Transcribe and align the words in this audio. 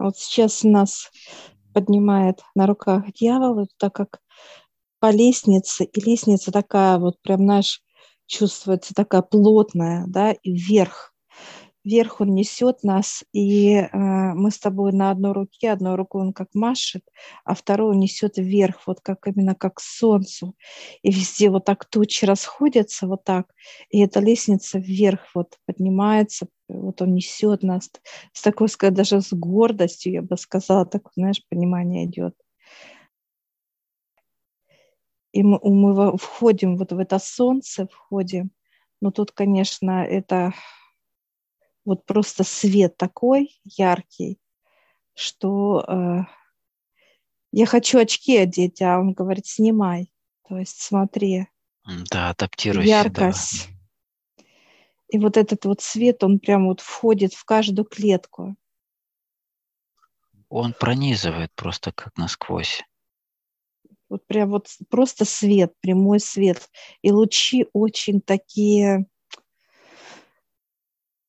Вот 0.00 0.16
сейчас 0.16 0.64
нас 0.64 1.10
поднимает 1.72 2.40
на 2.54 2.66
руках 2.66 3.12
дьявол, 3.12 3.68
так 3.78 3.94
как 3.94 4.20
по 4.98 5.10
лестнице, 5.10 5.84
и 5.84 6.00
лестница 6.00 6.50
такая 6.50 6.98
вот 6.98 7.20
прям, 7.22 7.40
знаешь, 7.40 7.82
чувствуется 8.26 8.94
такая 8.94 9.22
плотная, 9.22 10.04
да, 10.06 10.32
и 10.32 10.52
вверх 10.52 11.10
вверх 11.84 12.20
он 12.20 12.34
несет 12.34 12.82
нас, 12.82 13.24
и 13.32 13.72
э, 13.72 13.88
мы 13.92 14.50
с 14.50 14.58
тобой 14.58 14.92
на 14.92 15.10
одной 15.10 15.32
руке, 15.32 15.70
одной 15.70 15.94
рукой 15.94 16.22
он 16.22 16.32
как 16.32 16.48
машет, 16.54 17.02
а 17.44 17.54
вторую 17.54 17.94
несет 17.94 18.36
вверх, 18.36 18.86
вот 18.86 19.00
как 19.00 19.26
именно 19.26 19.54
как 19.54 19.74
к 19.74 19.80
солнцу. 19.80 20.54
И 21.02 21.10
везде 21.10 21.50
вот 21.50 21.64
так 21.64 21.84
тучи 21.86 22.24
расходятся, 22.24 23.06
вот 23.06 23.24
так, 23.24 23.46
и 23.90 24.00
эта 24.00 24.20
лестница 24.20 24.78
вверх 24.78 25.20
вот 25.34 25.56
поднимается, 25.66 26.46
вот 26.72 27.02
он 27.02 27.14
несет 27.14 27.62
нас 27.62 27.90
с 28.32 28.42
такой, 28.42 28.68
сказать, 28.68 28.94
даже 28.94 29.20
с 29.20 29.32
гордостью, 29.32 30.12
я 30.12 30.22
бы 30.22 30.36
сказала, 30.36 30.86
так, 30.86 31.10
знаешь, 31.16 31.44
понимание 31.48 32.06
идет. 32.06 32.34
И 35.32 35.42
мы, 35.42 35.60
мы 35.62 36.16
входим 36.16 36.76
вот 36.76 36.92
в 36.92 36.98
это 36.98 37.18
солнце, 37.18 37.86
входим, 37.86 38.50
но 39.00 39.10
тут, 39.10 39.30
конечно, 39.32 40.04
это 40.04 40.52
вот 41.84 42.04
просто 42.04 42.44
свет 42.44 42.96
такой 42.96 43.60
яркий, 43.64 44.38
что 45.14 45.84
э, 45.86 46.18
я 47.52 47.66
хочу 47.66 47.98
очки 47.98 48.36
одеть, 48.36 48.82
а 48.82 48.98
он 48.98 49.12
говорит, 49.12 49.46
снимай. 49.46 50.12
То 50.48 50.58
есть 50.58 50.80
смотри. 50.80 51.46
Да, 52.10 52.30
адаптируйся. 52.30 52.88
Яркость. 52.88 53.68
Да. 53.68 53.79
И 55.10 55.18
вот 55.18 55.36
этот 55.36 55.64
вот 55.64 55.80
свет, 55.80 56.22
он 56.22 56.38
прям 56.38 56.68
вот 56.68 56.80
входит 56.80 57.34
в 57.34 57.44
каждую 57.44 57.84
клетку. 57.84 58.56
Он 60.48 60.72
пронизывает 60.72 61.52
просто 61.54 61.92
как 61.92 62.16
насквозь. 62.16 62.82
Вот 64.08 64.26
прям 64.26 64.50
вот 64.50 64.68
просто 64.88 65.24
свет, 65.24 65.72
прямой 65.80 66.18
свет. 66.20 66.68
И 67.02 67.12
лучи 67.12 67.66
очень 67.72 68.20
такие 68.20 69.06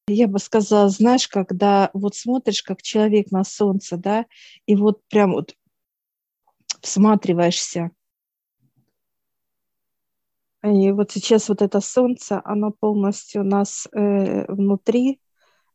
я 0.07 0.27
бы 0.27 0.39
сказала, 0.39 0.89
знаешь, 0.89 1.27
когда 1.27 1.89
вот 1.93 2.15
смотришь, 2.15 2.63
как 2.63 2.81
человек 2.81 3.31
на 3.31 3.43
солнце, 3.43 3.97
да, 3.97 4.25
и 4.65 4.75
вот 4.75 5.01
прям 5.07 5.31
вот 5.33 5.55
всматриваешься. 6.81 7.91
И 10.63 10.91
вот 10.91 11.11
сейчас 11.11 11.49
вот 11.49 11.61
это 11.61 11.81
солнце, 11.81 12.39
оно 12.43 12.71
полностью 12.71 13.41
у 13.41 13.45
нас 13.45 13.87
э, 13.91 14.45
внутри, 14.51 15.19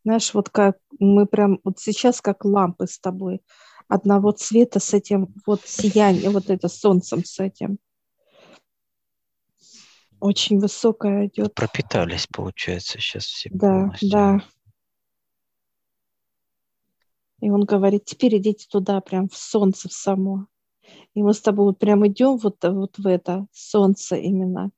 знаешь, 0.05 0.33
вот 0.33 0.49
как 0.51 0.79
мы 1.01 1.27
прям 1.27 1.59
вот 1.65 1.81
сейчас 1.81 2.21
как 2.21 2.45
лампы 2.45 2.87
с 2.87 3.01
тобой 3.01 3.43
одного 3.89 4.31
цвета 4.33 4.79
с 4.79 4.95
этим 4.95 5.35
вот 5.45 5.67
сиянием, 5.67 6.33
вот 6.33 6.51
это 6.51 6.69
солнцем 6.69 7.25
с 7.25 7.41
этим. 7.41 7.79
Очень 10.21 10.61
высокая 10.61 11.27
идет. 11.27 11.55
Пропитались, 11.55 12.27
получается, 12.27 12.99
сейчас 12.99 13.25
все 13.25 13.51
Да, 13.53 13.81
полностью. 13.83 14.11
да. 14.11 14.41
И 17.41 17.51
он 17.51 17.65
говорит, 17.65 18.05
теперь 18.07 18.39
идите 18.39 18.67
туда, 18.71 19.01
прям 19.01 19.29
в 19.29 19.37
солнце 19.37 19.89
в 19.89 19.93
само. 19.93 20.47
И 21.17 21.23
мы 21.23 21.33
с 21.33 21.41
тобой 21.41 21.65
вот 21.65 21.79
прям 21.79 22.07
идем 22.07 22.37
вот, 22.37 22.63
вот 22.63 22.99
в 22.99 23.07
это 23.07 23.47
солнце 23.51 24.17
именно. 24.17 24.71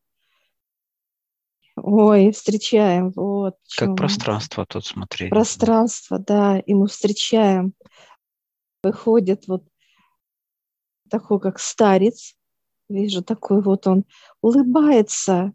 Ой, 1.75 2.31
встречаем, 2.31 3.11
вот. 3.11 3.57
Как 3.77 3.97
пространство 3.97 4.65
тут 4.65 4.87
смотри. 4.87 5.31
Пространство, 5.31 6.21
да, 6.21 6.61
и 6.61 6.75
мы 6.75 6.87
встречаем. 6.87 7.75
Выходит 8.85 9.49
вот 9.49 9.65
такой, 11.11 11.41
как 11.41 11.59
старец, 11.59 12.37
Вижу, 12.89 13.23
такой 13.23 13.61
вот 13.61 13.89
он 13.89 14.05
улыбается, 14.41 15.53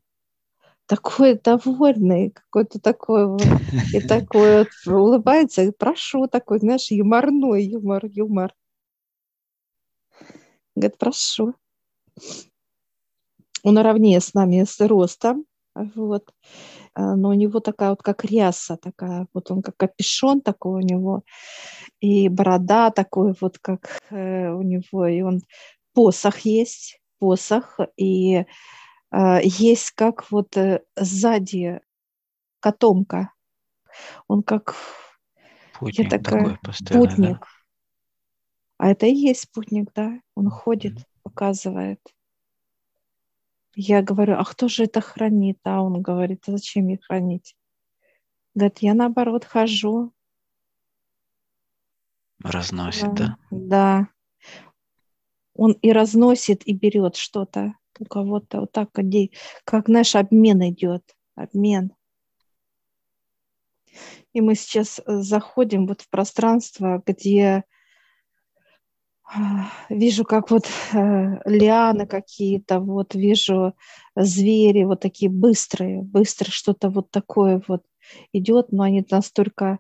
такой 0.86 1.40
довольный, 1.40 2.32
какой-то 2.32 2.80
такой 2.80 3.26
вот, 3.26 3.48
и 3.94 4.02
такой 4.08 4.60
вот 4.60 4.94
улыбается, 4.94 5.64
и 5.64 5.72
прошу, 5.72 6.28
такой, 6.28 6.60
знаешь, 6.60 6.92
юморной 6.92 7.64
юмор, 7.64 8.06
юмор. 8.06 8.54
Говорит, 10.76 10.98
прошу. 10.98 11.56
Он 13.64 13.76
наравне 13.76 14.20
с 14.20 14.34
нами 14.34 14.64
с 14.64 14.80
ростом, 14.80 15.46
вот. 15.76 16.34
А, 16.94 17.16
но 17.16 17.30
у 17.30 17.34
него 17.34 17.60
такая 17.60 17.92
вот 17.92 18.04
как 18.04 18.26
ряса 18.26 18.78
такая, 18.78 19.28
вот 19.34 19.50
он 19.52 19.62
как 19.62 19.78
капюшон 19.78 20.42
такой 20.42 20.84
у 20.84 20.86
него, 20.86 21.24
и 22.00 22.30
борода 22.30 22.92
такой 22.92 23.34
вот 23.40 23.58
как 23.60 24.00
э, 24.12 24.50
у 24.50 24.62
него, 24.62 25.08
и 25.08 25.22
он 25.22 25.42
посох 25.94 26.40
есть, 26.40 27.00
посох, 27.20 27.80
и 27.98 28.46
э, 29.12 29.40
есть 29.44 29.92
как 29.92 30.30
вот 30.32 30.56
э, 30.58 30.84
сзади 30.96 31.82
котомка. 32.60 33.32
Он 34.28 34.44
как 34.44 34.76
путник 35.80 36.12
я 36.12 36.20
такая, 36.20 36.60
путник. 36.92 37.40
Да? 37.40 37.48
А 38.78 38.90
это 38.90 39.06
и 39.06 39.14
есть 39.14 39.52
путник, 39.52 39.92
да? 39.94 40.20
Он 40.36 40.50
ходит, 40.50 41.08
показывает. 41.24 42.00
Я 43.76 44.02
говорю, 44.02 44.36
а 44.38 44.44
кто 44.44 44.68
же 44.68 44.84
это 44.84 45.02
хранит? 45.02 45.60
А 45.64 45.82
он 45.82 46.02
говорит, 46.02 46.44
а 46.48 46.52
зачем 46.52 46.90
их 46.90 47.04
хранить? 47.06 47.56
Говорит, 48.56 48.80
я 48.80 48.94
наоборот 48.94 49.46
хожу. 49.46 50.14
Разносит, 52.40 53.14
да? 53.14 53.38
Да. 53.50 53.58
да 53.58 54.08
он 55.56 55.74
и 55.74 55.92
разносит, 55.92 56.66
и 56.68 56.74
берет 56.74 57.16
что-то 57.16 57.76
у 58.00 58.06
кого-то. 58.06 58.62
Вот 58.62 58.72
так, 58.72 58.90
как 59.66 59.88
наш 59.88 60.16
обмен 60.16 60.70
идет, 60.70 61.16
обмен. 61.36 61.94
И 64.34 64.42
мы 64.42 64.56
сейчас 64.56 65.00
э, 65.00 65.22
заходим 65.22 65.86
вот 65.86 66.02
в 66.02 66.10
пространство, 66.10 67.04
где 67.06 67.66
вижу, 69.90 70.24
как 70.26 70.52
вот 70.52 70.68
э, 70.94 71.40
лианы 71.46 72.06
какие-то, 72.06 72.80
вот 72.80 73.16
вижу 73.16 73.74
звери 74.16 74.84
вот 74.84 75.00
такие 75.00 75.30
быстрые, 75.30 76.02
быстро 76.02 76.52
что-то 76.52 76.90
вот 76.90 77.12
такое 77.12 77.62
вот 77.68 77.84
идет, 78.32 78.72
но 78.72 78.84
они 78.84 79.06
настолько 79.10 79.80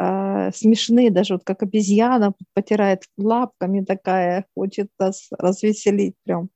э, 0.00 0.50
смешные, 0.52 1.10
даже 1.10 1.34
вот 1.34 1.44
как 1.44 1.62
обезьяна 1.62 2.34
потирает 2.54 3.04
лапками 3.16 3.84
такая, 3.84 4.46
хочет 4.54 4.88
нас 4.98 5.28
развеселить 5.38 6.14
прям. 6.24 6.48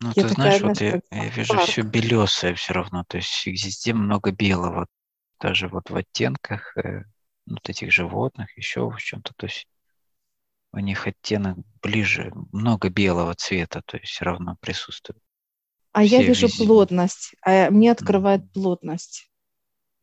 Ну, 0.00 0.12
я 0.14 0.22
ты 0.22 0.28
такая, 0.28 0.58
знаешь, 0.58 0.62
вот 0.62 0.80
я, 0.80 1.00
я 1.10 1.28
вижу 1.28 1.54
парк. 1.54 1.68
все 1.68 1.82
белесое 1.82 2.54
все 2.54 2.74
равно, 2.74 3.04
то 3.08 3.16
есть 3.16 3.46
везде 3.46 3.94
много 3.94 4.30
белого, 4.30 4.86
даже 5.40 5.68
вот 5.68 5.90
в 5.90 5.96
оттенках 5.96 6.76
э, 6.76 7.04
вот 7.46 7.68
этих 7.68 7.92
животных, 7.92 8.56
еще 8.58 8.90
в 8.90 8.98
чем-то, 8.98 9.32
то 9.36 9.46
есть 9.46 9.66
у 10.76 10.80
них 10.80 11.06
оттенок 11.06 11.56
ближе, 11.82 12.32
много 12.52 12.90
белого 12.90 13.34
цвета, 13.34 13.82
то 13.84 13.96
есть 13.96 14.12
все 14.12 14.26
равно 14.26 14.56
присутствует. 14.60 15.18
А 15.92 16.04
я 16.04 16.22
вижу 16.22 16.46
везде. 16.46 16.64
плотность, 16.64 17.34
а 17.42 17.70
мне 17.70 17.90
открывает 17.90 18.52
плотность, 18.52 19.30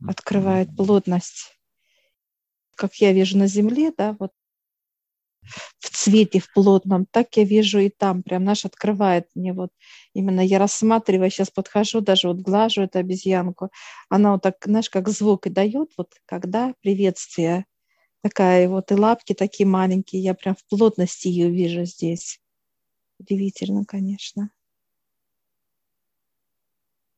открывает 0.06 0.76
плотность. 0.76 1.56
Как 2.76 2.96
я 2.96 3.14
вижу 3.14 3.38
на 3.38 3.46
земле, 3.46 3.94
да, 3.96 4.16
вот 4.20 4.32
в 5.78 5.90
цвете, 5.90 6.40
в 6.40 6.52
плотном, 6.52 7.06
так 7.06 7.36
я 7.38 7.44
вижу 7.44 7.78
и 7.78 7.90
там, 7.90 8.24
прям 8.24 8.44
наш 8.44 8.66
открывает 8.66 9.28
мне 9.36 9.54
вот, 9.54 9.70
именно 10.14 10.42
я 10.42 10.58
рассматриваю, 10.58 11.30
сейчас 11.30 11.52
подхожу, 11.52 12.02
даже 12.02 12.30
вот 12.30 12.38
глажу 12.38 12.82
эту 12.82 12.98
обезьянку, 12.98 13.70
она 14.10 14.32
вот 14.32 14.42
так, 14.42 14.56
знаешь, 14.64 14.90
как 14.90 15.10
звук 15.10 15.46
и 15.46 15.52
дает, 15.52 15.90
вот 15.98 16.14
когда 16.26 16.74
приветствие, 16.82 17.66
такая 18.24 18.70
вот 18.70 18.92
и 18.92 18.96
лапки 18.96 19.34
такие 19.34 19.68
маленькие, 19.68 20.24
я 20.24 20.34
прям 20.34 20.56
в 20.56 20.66
плотности 20.66 21.28
ее 21.28 21.50
вижу 21.52 21.84
здесь. 21.84 22.40
Удивительно, 23.20 23.86
конечно. 23.86 24.50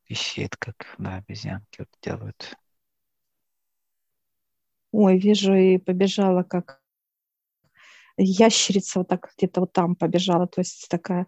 Висит, 0.10 0.57
как 0.57 0.96
на 0.98 1.18
обезьянке 1.18 1.80
вот 1.80 1.90
делают. 2.02 2.57
Ой, 4.92 5.18
вижу, 5.18 5.54
и 5.54 5.78
побежала 5.78 6.44
как 6.44 6.81
ящерица 8.18 9.00
вот 9.00 9.07
так 9.10 9.30
где-то 9.38 9.62
вот 9.62 9.74
там 9.74 9.96
побежала, 9.96 10.48
то 10.48 10.62
есть 10.62 10.88
такая 10.90 11.28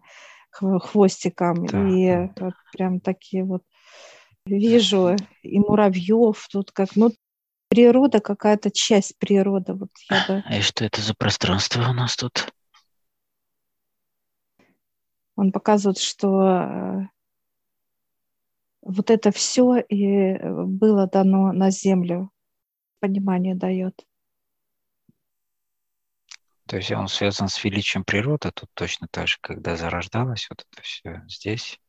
хвостиком. 0.50 1.66
Да. 1.66 1.88
И 1.88 2.30
вот 2.40 2.54
прям 2.72 3.00
такие 3.00 3.44
вот 3.44 3.62
вижу 4.46 5.14
и 5.42 5.60
муравьев 5.60 6.48
тут 6.50 6.72
как, 6.72 6.96
ну, 6.96 7.12
природа 7.68 8.20
какая-то 8.20 8.70
часть 8.70 9.18
природы. 9.18 9.74
Вот 9.74 9.90
я 10.10 10.24
бы... 10.26 10.42
А 10.46 10.56
и 10.56 10.60
что 10.62 10.84
это 10.84 11.00
за 11.00 11.14
пространство 11.14 11.88
у 11.88 11.92
нас 11.92 12.16
тут? 12.16 12.52
Он 15.36 15.52
показывает, 15.52 15.98
что 15.98 16.42
э, 16.42 17.08
вот 18.82 19.10
это 19.10 19.30
все 19.30 19.76
и 19.78 20.36
было 20.42 21.06
дано 21.06 21.52
на 21.52 21.70
землю 21.70 22.32
понимание 22.98 23.54
дает. 23.54 24.04
То 26.66 26.76
есть 26.76 26.90
он 26.90 27.08
связан 27.08 27.48
с 27.48 27.64
величием 27.64 28.04
природы, 28.04 28.50
тут 28.52 28.68
точно 28.74 29.08
так 29.10 29.26
же, 29.26 29.38
когда 29.40 29.76
зарождалось 29.76 30.48
вот 30.50 30.66
это 30.70 30.82
все 30.82 31.22
здесь. 31.26 31.80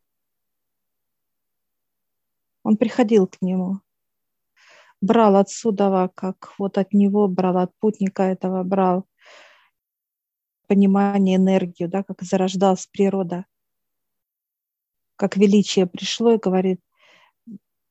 Он 2.64 2.78
приходил 2.78 3.28
к 3.28 3.42
нему, 3.42 3.82
брал 5.02 5.36
отсюда, 5.36 6.10
как 6.16 6.54
вот 6.58 6.78
от 6.78 6.94
него 6.94 7.28
брал, 7.28 7.58
от 7.58 7.72
путника 7.80 8.24
этого 8.24 8.64
брал 8.64 9.06
понимание, 10.68 11.38
энергию, 11.38 11.90
да, 11.90 12.04
как 12.04 12.22
зарождалась 12.22 12.88
природа, 12.88 13.46
как 15.16 15.36
величие 15.36 15.88
пришло 15.88 16.34
и 16.34 16.38
говорит, 16.38 16.80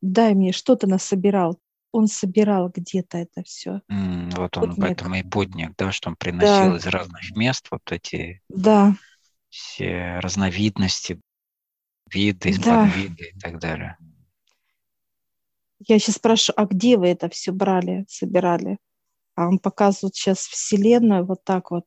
дай 0.01 0.35
мне, 0.35 0.53
что 0.53 0.77
ты 0.77 0.87
насобирал, 0.87 1.59
он 1.91 2.07
собирал 2.07 2.71
где-то 2.75 3.19
это 3.19 3.43
все. 3.43 3.81
Mm, 3.91 4.37
вот 4.37 4.57
он 4.57 4.71
путник. 4.71 4.81
поэтому 4.81 5.15
и 5.17 5.23
путник, 5.23 5.75
да, 5.77 5.91
что 5.91 6.11
он 6.11 6.17
приносил 6.17 6.73
да. 6.73 6.77
из 6.77 6.87
разных 6.87 7.37
мест 7.37 7.67
вот 7.71 7.83
эти 7.91 8.43
да. 8.49 8.95
все 9.49 10.21
разновидности, 10.21 11.21
виды, 12.13 12.55
да. 12.59 12.85
подвиды 12.85 13.33
и 13.35 13.39
так 13.39 13.59
далее. 13.59 13.97
Я 15.87 15.99
сейчас 15.99 16.17
спрашиваю, 16.17 16.61
а 16.61 16.67
где 16.67 16.97
вы 16.97 17.09
это 17.09 17.29
все 17.29 17.53
брали, 17.53 18.05
собирали? 18.09 18.79
А 19.35 19.49
он 19.49 19.59
показывает 19.59 20.17
сейчас 20.17 20.39
Вселенную 20.39 21.25
вот 21.25 21.45
так 21.45 21.71
вот. 21.71 21.85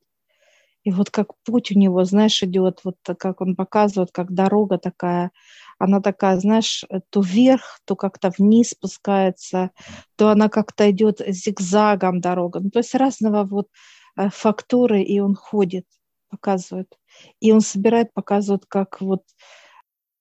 И 0.84 0.90
вот 0.90 1.10
как 1.10 1.34
путь 1.44 1.70
у 1.70 1.78
него, 1.78 2.04
знаешь, 2.04 2.42
идет, 2.42 2.80
вот 2.82 2.96
как 3.18 3.40
он 3.40 3.54
показывает, 3.54 4.10
как 4.10 4.32
дорога 4.32 4.78
такая, 4.78 5.30
она 5.78 6.00
такая, 6.00 6.38
знаешь, 6.40 6.84
то 7.10 7.20
вверх, 7.20 7.80
то 7.84 7.94
как-то 7.94 8.32
вниз 8.36 8.70
спускается, 8.70 9.70
то 10.16 10.28
она 10.30 10.48
как-то 10.48 10.90
идет 10.90 11.20
зигзагом 11.26 12.20
дорога. 12.20 12.60
Ну, 12.60 12.70
то 12.70 12.78
есть 12.78 12.94
разного 12.94 13.44
вот 13.44 13.68
э, 14.16 14.28
фактуры, 14.30 15.02
и 15.02 15.20
он 15.20 15.34
ходит, 15.34 15.86
показывает. 16.30 16.96
И 17.40 17.52
он 17.52 17.60
собирает, 17.60 18.12
показывает, 18.12 18.64
как 18.66 19.00
вот 19.00 19.22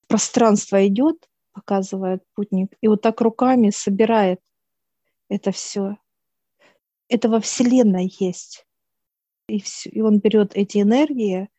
пространство 0.07 0.85
идет, 0.85 1.27
показывает 1.53 2.23
путник, 2.33 2.75
и 2.81 2.87
вот 2.87 3.01
так 3.01 3.21
руками 3.21 3.69
собирает 3.69 4.39
это 5.29 5.51
все. 5.51 5.97
Это 7.07 7.29
во 7.29 7.39
Вселенной 7.39 8.13
есть 8.19 8.65
и, 9.51 9.59
все, 9.61 9.89
и 9.89 10.01
он 10.01 10.19
берет 10.19 10.55
эти 10.55 10.81
энергии, 10.81 11.49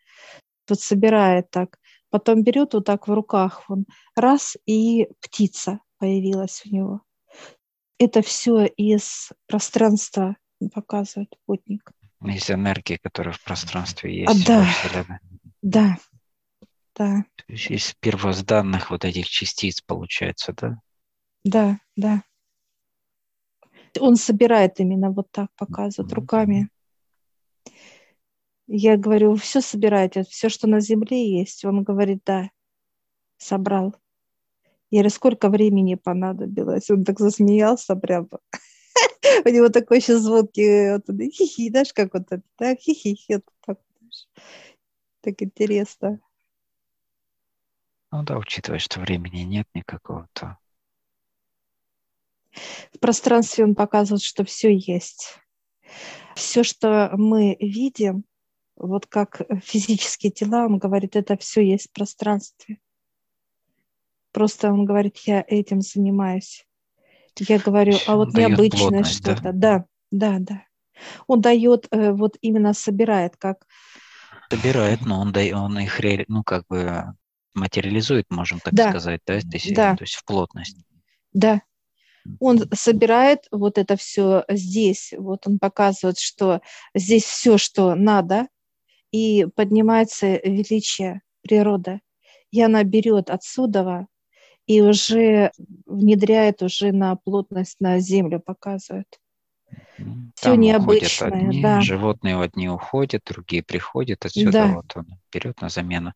вот 0.68 0.80
собирает 0.80 1.50
так, 1.50 1.78
потом 2.10 2.42
берет 2.42 2.74
вот 2.74 2.86
так 2.86 3.06
в 3.06 3.12
руках, 3.12 3.64
он 3.68 3.86
раз, 4.16 4.56
и 4.66 5.08
птица 5.20 5.80
появилась 5.98 6.62
у 6.64 6.74
него. 6.74 7.02
Это 7.98 8.22
все 8.22 8.64
из 8.64 9.30
пространства 9.46 10.36
показывает 10.72 11.34
путник. 11.46 11.90
Из 12.24 12.50
энергии, 12.50 12.98
которая 13.02 13.34
в 13.34 13.42
пространстве 13.42 14.20
есть. 14.20 14.48
А, 14.48 14.64
да, 14.64 15.20
да, 15.60 15.96
да. 16.94 17.24
То 17.36 17.44
есть 17.52 17.70
из 17.70 17.94
первозданных 18.00 18.90
вот 18.90 19.04
этих 19.04 19.28
частиц 19.28 19.80
получается, 19.80 20.52
да? 20.56 20.78
Да, 21.44 21.78
да. 21.96 22.22
Он 24.00 24.16
собирает 24.16 24.80
именно 24.80 25.10
вот 25.10 25.30
так, 25.30 25.48
показывает 25.56 26.12
руками. 26.12 26.68
Я 28.66 28.96
говорю, 28.96 29.34
все 29.36 29.60
собираете, 29.60 30.24
все, 30.24 30.48
что 30.48 30.66
на 30.66 30.80
земле 30.80 31.38
есть. 31.38 31.64
Он 31.64 31.82
говорит, 31.82 32.22
да, 32.24 32.50
собрал. 33.36 33.94
Я 34.90 35.00
говорю, 35.00 35.10
сколько 35.10 35.48
времени 35.48 35.94
понадобилось? 35.94 36.90
Он 36.90 37.04
так 37.04 37.18
засмеялся 37.18 37.96
прямо. 37.96 38.28
У 39.44 39.48
него 39.48 39.68
такой 39.68 39.98
еще 39.98 40.18
звонкий, 40.18 40.92
вот, 40.92 41.04
хихи, 41.32 41.70
знаешь, 41.70 41.92
как 41.92 42.14
вот 42.14 42.24
это, 42.30 42.42
да, 42.58 42.74
хихи, 42.76 43.40
так, 43.64 43.78
так 45.20 45.42
интересно. 45.42 46.20
Ну 48.12 48.22
да, 48.22 48.36
учитывая, 48.36 48.78
что 48.78 49.00
времени 49.00 49.40
нет 49.40 49.66
никакого-то. 49.72 50.58
В 52.92 52.98
пространстве 53.00 53.64
он 53.64 53.74
показывает, 53.74 54.22
что 54.22 54.44
все 54.44 54.76
есть. 54.76 55.38
Все, 56.34 56.62
что 56.62 57.10
мы 57.14 57.56
видим, 57.58 58.24
вот 58.76 59.06
как 59.06 59.40
физические 59.64 60.30
тела, 60.30 60.66
он 60.66 60.76
говорит, 60.76 61.16
это 61.16 61.38
все 61.38 61.62
есть 61.62 61.88
в 61.88 61.92
пространстве. 61.92 62.78
Просто 64.30 64.70
он 64.70 64.84
говорит, 64.84 65.16
я 65.24 65.42
этим 65.46 65.80
занимаюсь. 65.80 66.66
Я 67.38 67.58
говорю, 67.58 67.94
а 68.06 68.16
вот 68.16 68.34
необычное 68.34 69.04
что-то. 69.04 69.52
Да? 69.52 69.52
да, 69.52 69.86
да, 70.10 70.36
да. 70.38 70.64
Он 71.26 71.40
дает, 71.40 71.88
э, 71.90 72.12
вот 72.12 72.36
именно 72.42 72.74
собирает, 72.74 73.38
как... 73.38 73.66
Собирает, 74.50 75.00
но 75.00 75.20
он, 75.20 75.32
дает, 75.32 75.54
он 75.54 75.78
их, 75.78 75.98
ну, 76.28 76.44
как 76.44 76.66
бы 76.66 77.14
материализует, 77.54 78.26
можем 78.30 78.60
так 78.60 78.74
да. 78.74 78.90
сказать, 78.90 79.20
да? 79.26 79.40
То 79.40 79.46
есть, 79.52 79.74
да. 79.74 79.96
то 79.96 80.04
есть 80.04 80.14
в 80.14 80.24
плотность. 80.24 80.76
Да, 81.32 81.62
он 82.38 82.68
собирает 82.72 83.46
вот 83.50 83.78
это 83.78 83.96
все 83.96 84.44
здесь, 84.48 85.12
вот 85.16 85.46
он 85.46 85.58
показывает, 85.58 86.18
что 86.18 86.60
здесь 86.94 87.24
все, 87.24 87.58
что 87.58 87.94
надо, 87.94 88.48
и 89.10 89.46
поднимается 89.54 90.36
величие 90.36 91.22
природы. 91.42 92.00
И 92.50 92.62
она 92.62 92.84
берет 92.84 93.30
отсюда 93.30 94.06
и 94.66 94.80
уже 94.80 95.50
внедряет 95.86 96.62
уже 96.62 96.92
на 96.92 97.16
плотность, 97.16 97.80
на 97.80 97.98
землю 97.98 98.40
показывает. 98.40 99.18
Там 99.96 100.32
Все 100.34 100.54
необычное, 100.56 101.28
одни, 101.28 101.62
да. 101.62 101.80
Животные 101.80 102.40
одни 102.40 102.68
уходят, 102.68 103.22
другие 103.26 103.62
приходят, 103.62 104.24
отсюда 104.24 104.52
да. 104.52 104.66
вот 104.68 104.92
он 104.96 105.06
берет 105.32 105.60
на 105.60 105.68
замену. 105.68 106.12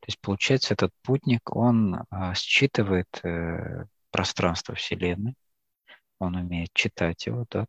То 0.00 0.06
есть 0.06 0.20
получается 0.20 0.74
этот 0.74 0.92
путник, 1.02 1.54
он 1.54 2.02
а, 2.10 2.34
считывает 2.34 3.20
э, 3.22 3.84
пространство 4.10 4.74
Вселенной, 4.74 5.34
он 6.18 6.36
умеет 6.36 6.70
читать 6.72 7.26
его, 7.26 7.44
да, 7.50 7.66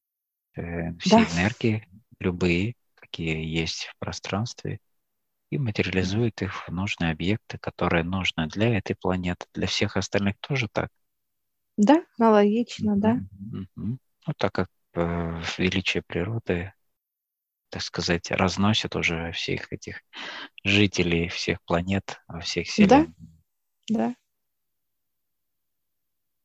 э, 0.55 0.93
все 0.99 1.17
да. 1.17 1.23
энергии, 1.33 1.87
любые, 2.19 2.75
какие 2.95 3.43
есть 3.43 3.85
в 3.85 3.97
пространстве, 3.99 4.79
и 5.49 5.57
материализует 5.57 6.41
их 6.41 6.67
в 6.67 6.71
нужные 6.71 7.11
объекты, 7.11 7.57
которые 7.57 8.03
нужны 8.03 8.47
для 8.47 8.77
этой 8.77 8.95
планеты, 8.95 9.45
для 9.53 9.67
всех 9.67 9.97
остальных 9.97 10.35
тоже 10.39 10.67
так. 10.71 10.89
Да, 11.77 12.03
аналогично, 12.17 12.97
да. 12.97 13.19
Mm-hmm. 13.53 13.97
Ну, 14.27 14.33
так 14.37 14.51
как 14.51 14.67
величие 15.57 16.03
природы, 16.03 16.73
так 17.69 17.81
сказать, 17.81 18.31
разносит 18.31 18.95
уже 18.95 19.31
всех 19.31 19.71
этих 19.71 20.01
жителей 20.63 21.27
всех 21.29 21.61
планет, 21.63 22.21
всех 22.41 22.67
вселенных. 22.67 23.09
Да, 23.89 24.07
да. 24.09 24.15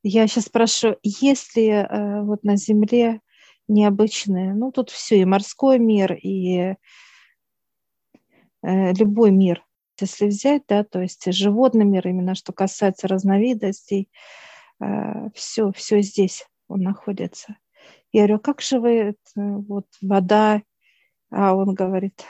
Я 0.03 0.27
сейчас 0.27 0.45
спрошу, 0.45 0.97
есть 1.01 1.55
ли 1.55 1.69
э, 1.69 2.21
вот 2.23 2.43
на 2.43 2.57
Земле 2.57 3.21
необычные, 3.69 4.53
ну 4.53 4.71
тут 4.71 4.89
все, 4.89 5.21
и 5.21 5.25
морской 5.25 5.79
мир, 5.79 6.13
и 6.13 6.75
э, 8.61 8.93
любой 8.93 9.31
мир, 9.31 9.65
если 9.99 10.27
взять, 10.27 10.63
да, 10.67 10.83
то 10.83 11.01
есть 11.01 11.31
животный 11.33 11.85
мир, 11.85 12.05
именно 12.05 12.35
что 12.35 12.51
касается 12.51 13.07
разновидностей, 13.07 14.09
э, 14.81 15.29
все, 15.33 15.71
все 15.71 16.01
здесь 16.01 16.45
он 16.67 16.81
находится. 16.81 17.55
Я 18.13 18.21
говорю, 18.21 18.39
как 18.39 18.61
же 18.61 18.79
вы, 18.79 19.15
вот 19.35 19.87
вода, 20.01 20.61
а 21.31 21.55
он 21.55 21.73
говорит, 21.73 22.23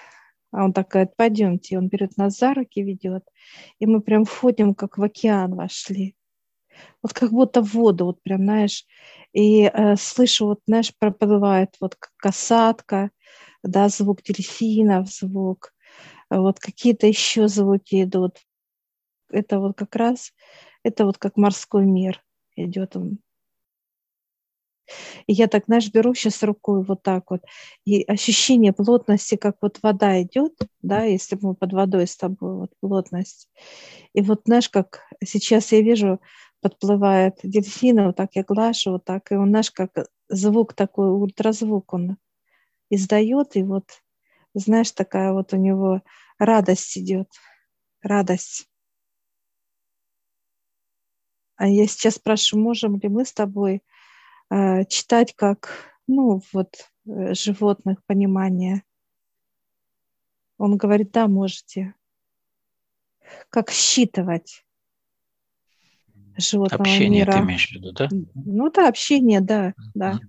а 0.52 0.64
он 0.64 0.72
такой, 0.72 1.08
пойдемте, 1.08 1.78
он 1.78 1.90
берет 1.90 2.16
нас 2.16 2.38
за 2.38 2.54
руки, 2.54 2.82
ведет, 2.82 3.26
и 3.80 3.86
мы 3.86 4.02
прям 4.02 4.24
входим, 4.24 4.76
как 4.76 4.98
в 4.98 5.04
океан 5.04 5.56
вошли. 5.56 6.16
Вот 7.02 7.14
как 7.14 7.32
будто 7.32 7.62
в 7.62 7.74
воду, 7.74 8.06
вот 8.06 8.24
прям, 8.24 8.44
знаешь, 8.44 8.86
и 9.34 9.64
э, 9.64 9.98
слышу, 9.98 10.46
вот, 10.46 10.62
знаешь, 10.68 10.94
проплывает 10.98 11.76
вот 11.82 11.98
касатка, 12.16 13.12
да, 13.62 13.90
звук 13.90 14.24
дельфинов, 14.24 15.10
звук, 15.10 15.74
вот 16.30 16.60
какие-то 16.60 17.08
еще 17.08 17.50
звуки 17.50 18.04
идут. 18.04 18.38
Это 19.30 19.60
вот 19.60 19.76
как 19.76 19.96
раз, 19.98 20.32
это 20.84 21.06
вот 21.06 21.18
как 21.18 21.36
морской 21.36 21.86
мир 21.86 22.24
идет 22.56 22.96
он. 22.96 23.20
И 25.28 25.34
я 25.34 25.48
так, 25.48 25.66
знаешь, 25.66 25.92
беру 25.92 26.14
сейчас 26.14 26.44
рукой 26.44 26.84
вот 26.84 27.04
так 27.04 27.32
вот, 27.32 27.42
и 27.86 28.04
ощущение 28.04 28.74
плотности, 28.74 29.36
как 29.36 29.58
вот 29.62 29.80
вода 29.82 30.22
идет, 30.22 30.54
да, 30.82 31.04
если 31.04 31.38
мы 31.42 31.56
под 31.56 31.74
водой 31.74 32.08
с 32.08 32.18
тобой, 32.18 32.56
вот 32.56 32.72
плотность. 32.82 33.50
И 34.14 34.22
вот, 34.22 34.42
знаешь, 34.46 34.70
как 34.70 35.02
сейчас 35.24 35.72
я 35.72 35.82
вижу, 35.82 36.20
подплывает 36.62 37.40
дельфина, 37.44 38.08
вот 38.08 38.16
так 38.16 38.32
я 38.36 38.44
глажу, 38.44 38.92
вот 38.92 39.06
так, 39.06 39.32
и 39.32 39.36
он, 39.36 39.50
знаешь, 39.50 39.72
как 39.72 39.92
звук 40.30 40.74
такой, 40.74 41.10
ультразвук 41.10 41.94
он 41.94 42.18
издает, 42.90 43.56
и 43.56 43.64
вот, 43.64 43.86
знаешь, 44.54 44.92
такая 44.92 45.34
вот 45.34 45.54
у 45.54 45.58
него 45.58 46.02
радость 46.40 46.98
идет, 46.98 47.28
радость. 48.02 48.68
А 51.56 51.68
я 51.68 51.88
сейчас 51.88 52.16
спрашиваю, 52.16 52.64
можем 52.64 53.00
ли 53.00 53.10
мы 53.10 53.26
с 53.26 53.34
тобой 53.34 53.82
читать 54.90 55.34
как, 55.36 55.70
ну, 56.08 56.42
вот, 56.52 56.90
э, 57.08 57.34
животных 57.34 58.04
понимание? 58.06 58.84
Он 60.58 60.78
говорит, 60.78 61.12
да, 61.12 61.28
можете. 61.28 61.96
Как 63.50 63.72
считывать 63.72 64.66
животного 66.38 66.84
общение 66.84 67.22
мира. 67.22 67.32
ты 67.34 67.40
имеешь 67.40 67.70
в 67.70 67.72
виду, 67.72 67.92
да? 67.92 68.10
Ну 68.12 68.72
да, 68.72 68.88
общение, 68.88 69.42
да, 69.42 69.74
да. 69.94 70.20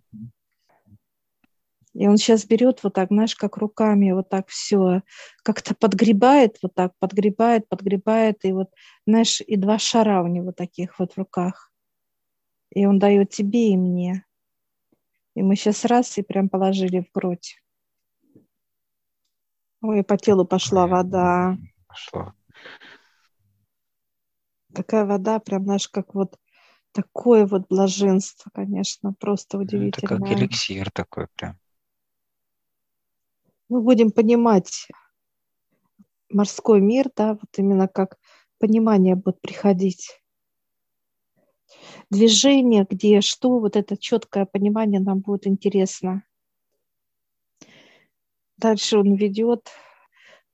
И 1.94 2.08
он 2.08 2.16
сейчас 2.16 2.44
берет 2.44 2.82
вот 2.82 2.94
так, 2.94 3.08
знаешь, 3.08 3.36
как 3.36 3.56
руками 3.56 4.10
вот 4.10 4.28
так 4.28 4.48
все 4.48 5.02
как-то 5.44 5.74
подгребает, 5.76 6.58
вот 6.60 6.74
так 6.74 6.92
подгребает, 6.98 7.68
подгребает, 7.68 8.44
и 8.44 8.52
вот, 8.52 8.70
знаешь, 9.06 9.40
и 9.40 9.56
два 9.56 9.78
шара 9.78 10.22
у 10.22 10.26
него 10.26 10.50
таких 10.50 10.98
вот 10.98 11.12
в 11.12 11.18
руках. 11.18 11.72
И 12.74 12.86
он 12.86 12.98
дает 12.98 13.30
тебе 13.30 13.72
и 13.72 13.76
мне. 13.76 14.24
И 15.34 15.42
мы 15.42 15.56
сейчас 15.56 15.84
раз 15.84 16.18
и 16.18 16.22
прям 16.22 16.48
положили 16.48 17.00
в 17.00 17.10
грудь. 17.12 17.60
Ой, 19.80 20.02
по 20.02 20.16
телу 20.16 20.44
пошла 20.44 20.86
вода. 20.86 21.56
Пошла. 21.86 22.34
Такая 24.74 25.04
вода, 25.04 25.38
прям, 25.38 25.64
знаешь, 25.64 25.88
как 25.88 26.14
вот 26.14 26.38
такое 26.92 27.46
вот 27.46 27.68
блаженство, 27.68 28.50
конечно, 28.52 29.12
просто 29.12 29.58
удивительно. 29.58 30.14
Это 30.14 30.18
как 30.18 30.32
эликсир 30.32 30.90
такой 30.90 31.28
прям. 31.36 31.58
Мы 33.68 33.82
будем 33.82 34.10
понимать 34.10 34.88
морской 36.30 36.80
мир, 36.80 37.10
да, 37.14 37.34
вот 37.34 37.56
именно 37.56 37.88
как 37.88 38.18
понимание 38.58 39.14
будет 39.16 39.40
приходить. 39.40 40.23
Движение, 42.10 42.86
где 42.88 43.20
что, 43.20 43.58
вот 43.58 43.76
это 43.76 43.96
четкое 43.96 44.46
понимание 44.46 45.00
нам 45.00 45.20
будет 45.20 45.46
интересно. 45.46 46.24
Дальше 48.56 48.98
он 48.98 49.14
ведет, 49.14 49.70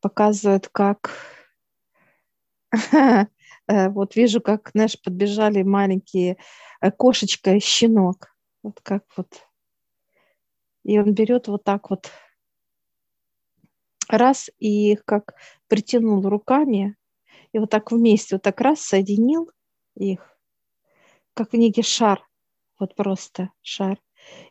показывает, 0.00 0.68
как 0.68 1.10
э, 2.92 3.26
вот 3.66 4.16
вижу, 4.16 4.40
как, 4.40 4.70
знаешь, 4.72 5.00
подбежали 5.00 5.62
маленькие 5.62 6.38
э, 6.80 6.90
кошечка 6.90 7.54
и 7.54 7.60
щенок. 7.60 8.34
Вот 8.62 8.80
как 8.82 9.04
вот. 9.16 9.46
И 10.84 10.98
он 10.98 11.12
берет 11.14 11.48
вот 11.48 11.64
так 11.64 11.90
вот 11.90 12.10
раз 14.08 14.50
и 14.58 14.92
их 14.92 15.04
как 15.04 15.34
притянул 15.68 16.26
руками, 16.28 16.96
и 17.52 17.58
вот 17.58 17.70
так 17.70 17.92
вместе, 17.92 18.36
вот 18.36 18.42
так 18.42 18.60
раз 18.60 18.80
соединил 18.80 19.50
их, 19.96 20.38
как 21.34 21.52
некий 21.52 21.82
шар, 21.82 22.26
вот 22.78 22.94
просто 22.94 23.50
шар. 23.62 23.99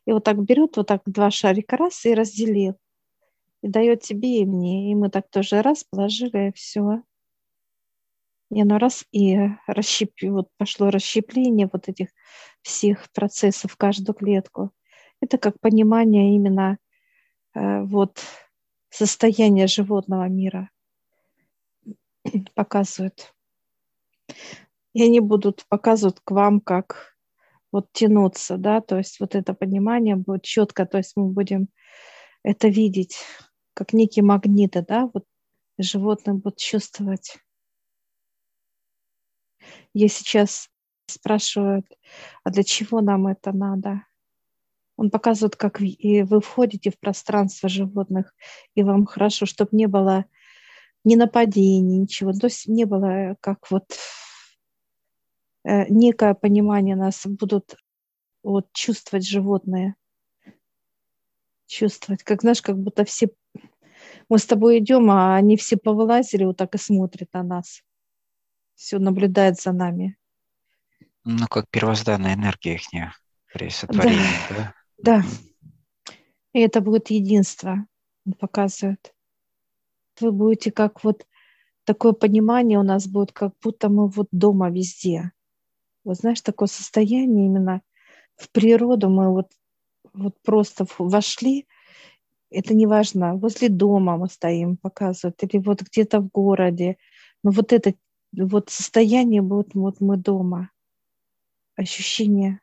И 0.05 0.11
вот 0.11 0.23
так 0.23 0.41
берет 0.43 0.77
вот 0.77 0.87
так 0.87 1.01
два 1.05 1.31
шарика 1.31 1.77
раз 1.77 2.05
и 2.05 2.13
разделил 2.13 2.75
и 3.61 3.67
дает 3.67 4.01
тебе 4.01 4.41
и 4.41 4.45
мне. 4.45 4.91
И 4.91 4.95
мы 4.95 5.09
так 5.09 5.29
тоже 5.29 5.61
раз 5.61 5.83
положили, 5.83 6.49
и 6.49 6.51
все. 6.53 7.03
И 8.51 8.61
оно 8.61 8.79
раз 8.79 9.05
и 9.11 9.37
расщеп... 9.67 10.11
вот 10.23 10.49
пошло 10.57 10.89
расщепление 10.89 11.69
вот 11.71 11.87
этих 11.87 12.07
всех 12.61 13.11
процессов 13.11 13.75
каждую 13.77 14.15
клетку. 14.15 14.71
Это 15.21 15.37
как 15.37 15.59
понимание 15.59 16.35
именно 16.35 16.77
э, 17.53 17.81
вот 17.83 18.19
состояния 18.89 19.67
животного 19.67 20.27
мира 20.27 20.69
показывают. 22.55 23.33
И 24.93 25.03
они 25.03 25.19
будут 25.19 25.65
показывать 25.67 26.19
к 26.23 26.31
вам, 26.31 26.61
как 26.61 27.15
вот 27.71 27.91
тянуться, 27.91 28.57
да, 28.57 28.81
то 28.81 28.97
есть 28.97 29.19
вот 29.19 29.35
это 29.35 29.53
понимание 29.53 30.15
будет 30.15 30.43
четко, 30.43 30.85
то 30.85 30.97
есть 30.97 31.13
мы 31.15 31.27
будем 31.27 31.67
это 32.43 32.67
видеть 32.67 33.17
как 33.73 33.93
некие 33.93 34.23
магниты, 34.23 34.83
да, 34.85 35.09
вот 35.13 35.25
животные 35.77 36.33
будут 36.33 36.57
чувствовать. 36.57 37.37
Я 39.93 40.07
сейчас 40.07 40.69
спрашиваю, 41.07 41.83
а 42.43 42.49
для 42.49 42.63
чего 42.63 43.01
нам 43.01 43.27
это 43.27 43.51
надо? 43.51 44.03
Он 44.97 45.09
показывает, 45.09 45.55
как 45.55 45.79
и 45.81 46.23
вы 46.23 46.41
входите 46.41 46.91
в 46.91 46.99
пространство 46.99 47.69
животных, 47.69 48.33
и 48.75 48.83
вам 48.83 49.05
хорошо, 49.05 49.45
чтобы 49.45 49.69
не 49.71 49.87
было 49.87 50.25
ни 51.05 51.15
нападений, 51.15 51.99
ничего. 51.99 52.33
То 52.33 52.47
есть 52.47 52.67
не 52.67 52.85
было 52.85 53.37
как 53.39 53.71
вот 53.71 53.85
некое 55.63 56.33
понимание 56.33 56.95
нас 56.95 57.25
будут 57.25 57.75
вот, 58.43 58.71
чувствовать 58.73 59.27
животные. 59.27 59.95
Чувствовать, 61.67 62.23
как 62.23 62.41
знаешь, 62.41 62.61
как 62.61 62.77
будто 62.77 63.05
все 63.05 63.29
мы 64.29 64.37
с 64.37 64.45
тобой 64.45 64.79
идем, 64.79 65.09
а 65.09 65.35
они 65.35 65.57
все 65.57 65.77
повылазили, 65.77 66.45
вот 66.45 66.57
так 66.57 66.75
и 66.75 66.77
смотрят 66.77 67.29
на 67.33 67.43
нас. 67.43 67.81
Все 68.75 68.99
наблюдает 68.99 69.59
за 69.59 69.71
нами. 69.71 70.17
Ну, 71.25 71.47
как 71.47 71.67
первозданная 71.69 72.35
энергия 72.35 72.75
их 72.75 73.21
при 73.51 73.69
сотворении, 73.69 74.19
да? 74.49 74.73
Да. 74.97 75.21
да. 75.21 75.25
И 76.53 76.59
это 76.59 76.81
будет 76.81 77.09
единство, 77.09 77.85
он 78.25 78.33
показывает. 78.33 79.13
Вы 80.19 80.31
будете 80.31 80.71
как 80.71 81.03
вот 81.03 81.25
такое 81.83 82.13
понимание 82.13 82.79
у 82.79 82.83
нас 82.83 83.07
будет, 83.07 83.31
как 83.31 83.53
будто 83.61 83.89
мы 83.89 84.07
вот 84.07 84.27
дома 84.31 84.69
везде. 84.69 85.31
Вот 86.09 86.17
знаешь, 86.17 86.41
такое 86.41 86.67
состояние 86.67 87.45
именно 87.45 87.83
в 88.35 88.49
природу 88.49 89.11
мы 89.11 89.31
вот, 89.31 89.51
вот 90.11 90.41
просто 90.41 90.87
вошли, 90.97 91.67
это 92.49 92.73
не 92.73 92.87
важно, 92.87 93.35
возле 93.35 93.69
дома 93.69 94.17
мы 94.17 94.27
стоим, 94.27 94.75
показывают, 94.75 95.43
или 95.43 95.61
вот 95.61 95.83
где-то 95.83 96.21
в 96.21 96.29
городе. 96.29 96.97
Но 97.43 97.51
вот 97.51 97.73
это 97.73 97.93
вот 98.31 98.71
состояние 98.71 99.43
будет, 99.43 99.75
вот 99.75 100.01
мы 100.01 100.17
дома, 100.17 100.71
ощущение. 101.75 102.59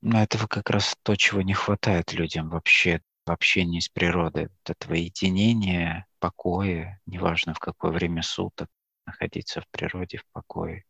Ну, 0.00 0.16
этого 0.16 0.46
как 0.46 0.70
раз 0.70 0.94
то, 1.02 1.16
чего 1.16 1.42
не 1.42 1.54
хватает 1.54 2.12
людям 2.12 2.50
вообще 2.50 3.02
в 3.26 3.32
общении 3.32 3.80
с 3.80 3.88
природой. 3.88 4.44
Вот 4.44 4.70
этого 4.70 4.94
единения, 4.94 6.06
покоя, 6.20 7.00
неважно 7.04 7.52
в 7.52 7.58
какое 7.58 7.90
время 7.90 8.22
суток, 8.22 8.68
находиться 9.06 9.60
в 9.60 9.66
природе, 9.72 10.18
в 10.18 10.26
покое, 10.32 10.84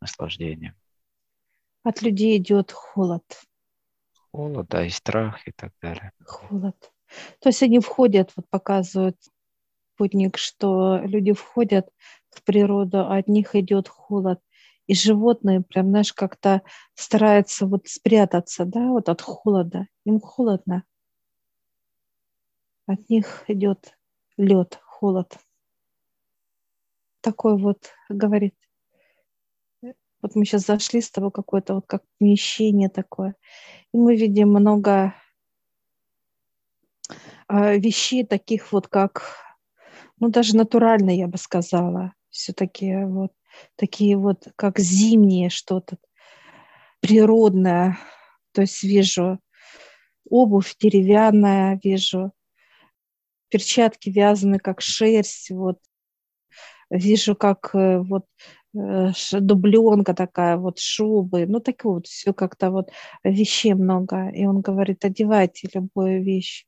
наслаждение. 0.00 0.74
От 1.82 2.02
людей 2.02 2.36
идет 2.38 2.72
холод 2.72 3.24
холод, 4.38 4.68
да, 4.68 4.86
и 4.86 4.90
страх 4.90 5.46
и 5.48 5.52
так 5.52 5.72
далее. 5.82 6.12
Холод. 6.24 6.76
То 7.40 7.48
есть 7.48 7.62
они 7.62 7.80
входят, 7.80 8.32
вот 8.36 8.48
показывают 8.50 9.16
путник, 9.96 10.38
что 10.38 10.98
люди 10.98 11.32
входят 11.32 11.88
в 12.30 12.42
природу, 12.44 12.98
а 13.00 13.16
от 13.16 13.28
них 13.28 13.54
идет 13.54 13.88
холод. 13.88 14.40
И 14.86 14.94
животные 14.94 15.60
прям, 15.60 15.88
знаешь, 15.88 16.12
как-то 16.12 16.62
стараются 16.94 17.66
вот 17.66 17.88
спрятаться, 17.88 18.64
да, 18.64 18.88
вот 18.88 19.08
от 19.08 19.20
холода. 19.20 19.86
Им 20.04 20.20
холодно. 20.20 20.84
От 22.86 23.10
них 23.10 23.44
идет 23.48 23.98
лед, 24.36 24.78
холод. 24.84 25.36
Такой 27.20 27.58
вот, 27.58 27.90
говорит, 28.08 28.54
вот 30.28 30.36
мы 30.36 30.44
сейчас 30.44 30.66
зашли 30.66 31.00
с 31.00 31.10
тобой 31.10 31.30
какое-то 31.30 31.74
вот 31.74 31.86
как 31.86 32.02
помещение 32.18 32.90
такое, 32.90 33.34
и 33.92 33.96
мы 33.96 34.14
видим 34.14 34.50
много 34.50 35.14
э, 37.48 37.78
вещей 37.78 38.24
таких 38.26 38.72
вот 38.72 38.88
как, 38.88 39.22
ну 40.20 40.28
даже 40.28 40.54
натуральные, 40.54 41.18
я 41.18 41.28
бы 41.28 41.38
сказала, 41.38 42.12
все-таки 42.28 43.04
вот 43.04 43.32
такие 43.76 44.18
вот 44.18 44.48
как 44.56 44.78
зимние 44.78 45.48
что-то, 45.48 45.96
природное. 47.00 47.98
То 48.52 48.62
есть 48.62 48.82
вижу 48.82 49.38
обувь 50.28 50.76
деревянная, 50.78 51.80
вижу 51.82 52.32
перчатки 53.48 54.10
вязаны 54.10 54.58
как 54.58 54.82
шерсть, 54.82 55.50
вот 55.50 55.78
вижу 56.90 57.34
как 57.34 57.70
э, 57.74 57.98
вот 57.98 58.26
дубленка 58.72 60.14
такая, 60.14 60.56
вот 60.56 60.78
шубы, 60.78 61.46
ну 61.46 61.60
так 61.60 61.84
вот, 61.84 62.06
все 62.06 62.32
как-то 62.32 62.70
вот 62.70 62.90
вещей 63.24 63.74
много. 63.74 64.28
И 64.28 64.46
он 64.46 64.60
говорит, 64.60 65.04
одевайте 65.04 65.68
любую 65.74 66.22
вещь. 66.22 66.66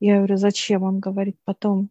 Я 0.00 0.16
говорю, 0.16 0.36
зачем? 0.36 0.82
Он 0.82 1.00
говорит, 1.00 1.36
потом. 1.44 1.90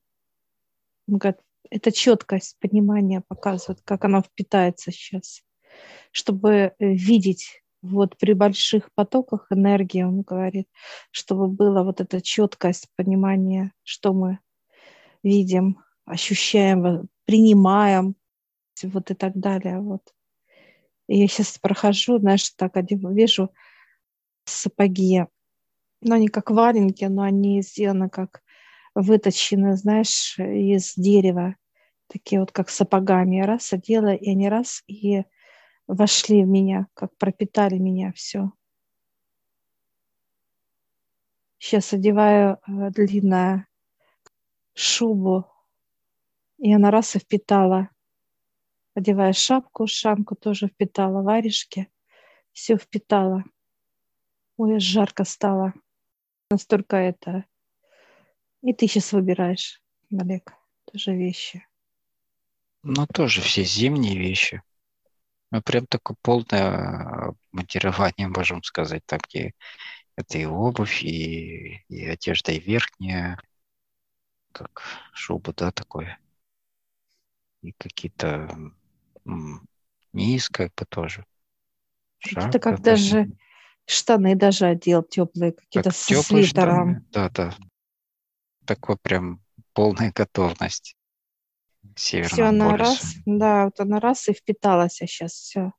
Он 1.08 1.18
говорит, 1.18 1.40
это 1.70 1.92
четкость, 1.92 2.58
понимание 2.60 3.22
показывает, 3.28 3.82
как 3.84 4.06
оно 4.06 4.22
впитается 4.22 4.92
сейчас. 4.92 5.42
Чтобы 6.12 6.52
э, 6.52 6.74
видеть 6.80 7.64
вот 7.82 8.18
при 8.18 8.34
больших 8.34 8.90
потоках 8.94 9.48
энергии, 9.50 10.04
он 10.04 10.22
говорит, 10.22 10.68
чтобы 11.12 11.48
была 11.48 11.84
вот 11.84 12.00
эта 12.00 12.22
четкость, 12.22 12.88
понимание, 12.96 13.72
что 13.84 14.14
мы 14.14 14.40
видим, 15.24 15.80
ощущаем, 16.06 17.10
принимаем, 17.26 18.16
вот 18.84 19.12
и 19.12 19.14
так 19.14 19.34
далее. 19.36 19.80
Вот. 19.80 20.14
И 21.08 21.20
я 21.20 21.28
сейчас 21.28 21.58
прохожу, 21.60 22.20
знаешь, 22.20 22.50
так 22.52 22.76
вижу 23.12 23.52
сапоги, 24.46 25.26
но 26.02 26.16
они 26.16 26.28
как 26.28 26.52
валенки, 26.52 27.06
но 27.06 27.24
они 27.24 27.62
сделаны 27.62 28.10
как 28.10 28.42
выточены, 28.96 29.76
знаешь, 29.76 30.38
из 30.38 30.94
дерева, 30.96 31.56
такие 32.08 32.40
вот 32.40 32.52
как 32.52 32.70
сапогами. 32.70 33.38
Я 33.38 33.46
раз 33.46 33.74
одела, 33.74 34.14
и 34.14 34.30
они 34.30 34.50
раз 34.50 34.84
и 34.88 35.24
вошли 35.88 36.44
в 36.44 36.48
меня, 36.48 36.88
как 36.94 37.16
пропитали 37.18 37.78
меня 37.78 38.12
все. 38.14 38.52
Сейчас 41.58 41.94
одеваю 41.94 42.58
э, 42.68 42.90
длинную 42.92 43.66
шубу, 44.74 45.46
и 46.58 46.74
она 46.74 46.92
раз 46.92 47.16
и 47.16 47.20
впитала. 47.20 47.90
Одеваю 48.96 49.34
шапку, 49.34 49.88
шапку 49.88 50.36
тоже 50.36 50.68
впитала, 50.68 51.24
варежки, 51.24 51.90
все 52.52 52.78
впитала. 52.78 53.44
Ой, 54.58 54.80
жарко 54.80 55.24
стало. 55.24 55.74
Настолько 56.52 56.96
это. 56.98 57.46
И 58.62 58.74
ты 58.74 58.88
сейчас 58.88 59.12
выбираешь, 59.12 59.82
Олег, 60.12 60.54
тоже 60.86 61.16
вещи. 61.16 61.66
Ну, 62.84 63.08
тоже 63.08 63.42
все 63.42 63.64
зимние 63.64 64.18
вещи. 64.18 64.62
Ну, 65.50 65.62
прям 65.62 65.88
такое 65.88 66.16
полное 66.22 67.34
монтирование, 67.52 68.28
можем 68.28 68.62
сказать, 68.64 69.04
так, 69.06 69.22
где 69.28 69.54
это 70.16 70.38
и 70.38 70.46
обувь, 70.46 71.04
и, 71.04 71.84
и 71.90 72.06
одежда, 72.06 72.52
и 72.52 72.60
верхняя, 72.60 73.40
как 74.52 74.84
шуба, 75.14 75.54
да, 75.54 75.72
такое. 75.72 76.20
И 77.62 77.72
какие-то 77.72 78.74
низ, 80.14 80.50
как 80.50 80.74
бы 80.76 80.86
тоже. 80.86 81.26
Шапка, 82.20 82.50
это 82.50 82.60
как 82.60 82.82
даже 82.82 83.28
штаны 83.86 84.36
даже 84.36 84.66
одел 84.66 85.04
теплые, 85.04 85.52
какие-то 85.52 85.92
с 85.92 85.98
свитером. 85.98 87.06
Да, 87.12 87.30
да. 87.30 87.56
Такой 88.66 88.98
прям 88.98 89.42
полная 89.74 90.12
готовность. 90.14 90.96
Все 91.96 92.52
на 92.52 92.78
раз, 92.78 93.16
да, 93.26 93.66
вот 93.66 93.80
она 93.80 94.00
раз 94.00 94.28
и 94.30 94.34
впиталась, 94.34 95.02
а 95.02 95.08
сейчас 95.08 95.34
все. 95.34 95.74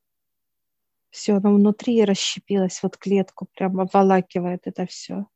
Все, 1.11 1.35
оно 1.35 1.55
внутри 1.55 2.05
расщепилось, 2.05 2.83
вот 2.83 2.97
клетку 2.97 3.47
прям 3.55 3.81
обволакивает 3.81 4.67
это 4.67 4.85
все. 4.87 5.27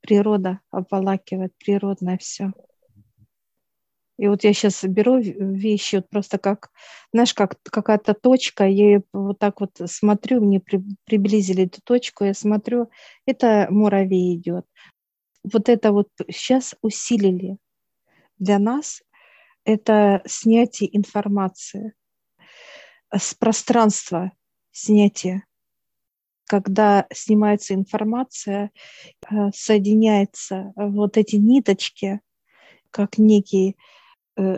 Природа 0.00 0.60
обволакивает, 0.70 1.56
природное 1.58 2.16
все. 2.18 2.52
И 4.20 4.28
вот 4.28 4.44
я 4.44 4.52
сейчас 4.52 4.84
беру 4.84 5.18
вещи 5.18 5.96
вот 5.96 6.10
просто 6.10 6.36
как, 6.36 6.70
знаешь, 7.10 7.32
как 7.32 7.56
какая-то 7.62 8.12
точка, 8.12 8.66
я 8.66 9.00
вот 9.14 9.38
так 9.38 9.62
вот 9.62 9.80
смотрю, 9.86 10.42
мне 10.42 10.60
при, 10.60 10.82
приблизили 11.06 11.64
эту 11.64 11.80
точку, 11.82 12.24
я 12.24 12.34
смотрю, 12.34 12.90
это 13.24 13.66
муравей 13.70 14.36
идет. 14.36 14.66
Вот 15.42 15.70
это 15.70 15.92
вот 15.92 16.08
сейчас 16.28 16.74
усилили 16.82 17.56
для 18.38 18.58
нас 18.58 19.00
это 19.64 20.20
снятие 20.26 20.94
информации 20.94 21.94
с 23.10 23.32
пространства 23.34 24.32
снятие. 24.70 25.44
Когда 26.46 27.06
снимается 27.10 27.72
информация, 27.72 28.70
э, 29.30 29.50
соединяются 29.54 30.74
вот 30.76 31.16
эти 31.16 31.36
ниточки, 31.36 32.20
как 32.90 33.16
некий 33.16 33.70
э, 33.70 33.99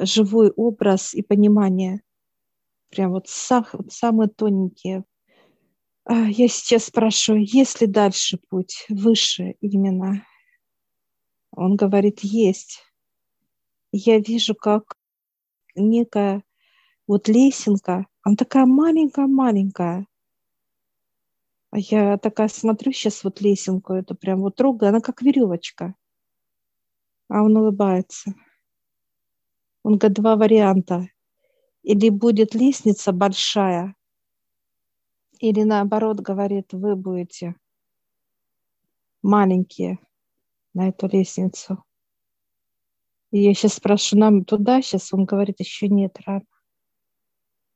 живой 0.05 0.51
образ 0.51 1.15
и 1.15 1.23
понимание. 1.23 2.03
Прям 2.91 3.12
вот 3.12 3.29
самые 3.29 4.29
тоненькие. 4.29 5.05
А, 6.05 6.15
я 6.29 6.49
сейчас 6.49 6.85
спрашиваю, 6.85 7.45
есть 7.45 7.81
ли 7.81 7.87
дальше 7.87 8.39
путь, 8.49 8.87
выше 8.89 9.55
именно? 9.61 10.27
Он 11.53 11.77
говорит, 11.77 12.21
есть 12.21 12.81
я 13.93 14.19
вижу, 14.19 14.55
как 14.55 14.97
некая 15.75 16.42
вот 17.07 17.29
лесенка, 17.29 18.07
она 18.23 18.37
такая 18.37 18.66
маленькая-маленькая. 18.66 20.07
А 21.71 21.79
я 21.79 22.18
такая 22.18 22.49
смотрю 22.49 22.92
сейчас 22.92 23.25
вот 23.25 23.40
лесенку, 23.40 23.92
это 23.92 24.14
прям 24.14 24.40
вот 24.40 24.57
трогаю, 24.57 24.90
она 24.90 25.01
как 25.01 25.23
веревочка. 25.23 25.95
А 27.29 27.42
он 27.42 27.57
улыбается. 27.57 28.35
Он 29.83 29.99
говорит, 29.99 30.16
два 30.16 30.37
варианта. 30.37 31.09
Или 31.83 32.11
будет 32.11 32.55
лестница 32.55 33.12
большая, 33.12 33.97
или 35.42 35.64
наоборот, 35.64 36.21
говорит, 36.21 36.73
вы 36.73 36.95
будете 36.95 37.57
маленькие 39.23 39.99
на 40.73 40.88
эту 40.88 41.09
лестницу. 41.09 41.83
И 43.33 43.40
я 43.42 43.53
сейчас 43.53 43.75
спрашиваю, 43.75 44.21
нам 44.21 44.45
туда 44.45 44.81
сейчас? 44.83 45.12
Он 45.12 45.25
говорит, 45.25 45.59
еще 45.59 45.88
нет, 45.88 46.16
рано. 46.25 46.47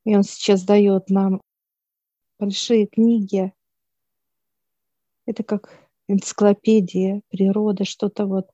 И 0.04 0.14
он 0.14 0.22
сейчас 0.22 0.62
дает 0.62 1.10
нам 1.10 1.40
большие 2.38 2.86
книги. 2.86 3.52
Это 5.24 5.42
как 5.42 5.90
энциклопедия 6.06 7.22
природы, 7.30 7.84
что-то 7.84 8.26
вот 8.26 8.48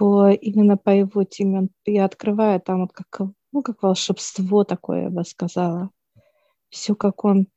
по, 0.00 0.30
именно 0.30 0.78
по 0.78 0.88
его 0.88 1.24
теме. 1.24 1.68
Я 1.84 2.06
открываю 2.06 2.58
там 2.58 2.80
вот 2.80 2.92
как, 2.94 3.28
ну, 3.52 3.62
как 3.62 3.82
волшебство 3.82 4.64
такое, 4.64 5.02
я 5.02 5.10
бы 5.10 5.24
сказала. 5.24 5.90
Все 6.70 6.94
как 6.94 7.22
он, 7.26 7.48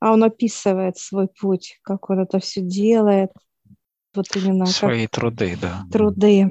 а 0.00 0.12
он 0.12 0.24
описывает 0.24 0.98
свой 0.98 1.28
путь, 1.28 1.78
как 1.82 2.10
он 2.10 2.18
это 2.18 2.40
все 2.40 2.60
делает. 2.60 3.30
Вот 4.16 4.26
именно 4.34 4.66
Свои 4.66 5.06
как 5.06 5.12
труды, 5.12 5.56
да. 5.62 5.84
Труды 5.92 6.50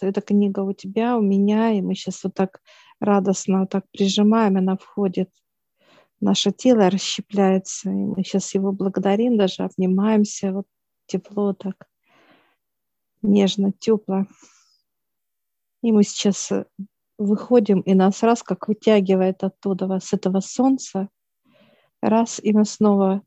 эта 0.00 0.22
книга 0.22 0.60
у 0.60 0.72
тебя, 0.72 1.18
у 1.18 1.20
меня, 1.20 1.72
и 1.72 1.82
мы 1.82 1.94
сейчас 1.94 2.24
вот 2.24 2.32
так 2.32 2.62
радостно 3.00 3.60
вот 3.60 3.70
так 3.70 3.84
прижимаем, 3.90 4.56
она 4.56 4.78
входит 4.78 5.28
наше 6.20 6.52
тело 6.52 6.88
расщепляется, 6.88 7.90
и 7.90 7.92
мы 7.92 8.24
сейчас 8.24 8.54
его 8.54 8.72
благодарим, 8.72 9.36
даже 9.36 9.64
обнимаемся, 9.64 10.52
вот 10.52 10.66
тепло 11.06 11.52
так, 11.52 11.86
нежно, 13.22 13.72
тепло. 13.72 14.26
И 15.82 15.92
мы 15.92 16.02
сейчас 16.02 16.50
э, 16.50 16.66
выходим, 17.18 17.80
и 17.80 17.94
нас 17.94 18.22
раз 18.22 18.42
как 18.42 18.68
вытягивает 18.68 19.44
оттуда, 19.44 19.98
с 20.00 20.12
этого 20.12 20.40
солнца, 20.40 21.08
раз, 22.00 22.40
и 22.42 22.52
мы 22.52 22.64
снова 22.64 23.22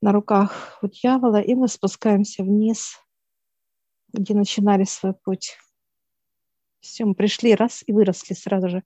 на 0.00 0.12
руках 0.12 0.78
у 0.82 0.86
дьявола, 0.86 1.40
и 1.40 1.54
мы 1.54 1.68
спускаемся 1.68 2.42
вниз, 2.42 2.98
где 4.12 4.34
начинали 4.34 4.84
свой 4.84 5.14
путь. 5.14 5.56
Все, 6.80 7.04
мы 7.04 7.14
пришли 7.14 7.54
раз 7.54 7.82
и 7.86 7.92
выросли 7.92 8.34
сразу 8.34 8.68
же. 8.68 8.82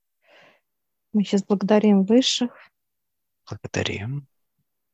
Мы 1.12 1.24
сейчас 1.24 1.44
благодарим 1.44 2.04
высших. 2.04 2.56
Благодарим. 3.48 4.26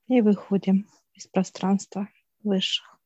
И 0.09 0.21
выходим 0.21 0.89
из 1.15 1.27
пространства 1.29 2.09
высших. 2.43 2.98